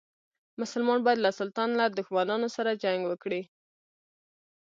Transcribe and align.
مسلمان 0.61 0.99
باید 1.03 1.23
له 1.25 1.31
سلطان 1.39 1.69
له 1.79 1.85
دښمنانو 1.97 2.47
سره 2.55 2.79
جنګ 2.83 3.01
وکړي. 3.07 3.41